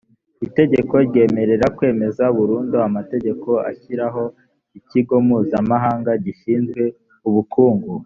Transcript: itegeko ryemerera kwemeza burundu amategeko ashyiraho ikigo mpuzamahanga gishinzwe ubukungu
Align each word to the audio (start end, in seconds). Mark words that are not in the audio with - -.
itegeko 0.47 0.93
ryemerera 1.07 1.65
kwemeza 1.77 2.23
burundu 2.37 2.75
amategeko 2.87 3.49
ashyiraho 3.69 4.23
ikigo 4.79 5.15
mpuzamahanga 5.25 6.11
gishinzwe 6.25 6.83
ubukungu 7.29 7.91